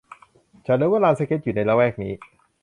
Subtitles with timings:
[0.65, 2.13] ฉันรู้ว่าลานสเก็ตอยู่ในละแวกนี้